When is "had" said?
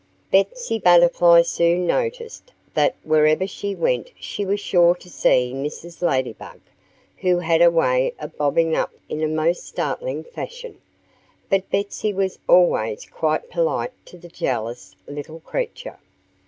7.37-7.61